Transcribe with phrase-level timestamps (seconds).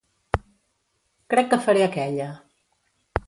[1.33, 2.31] Crec que faré aquella.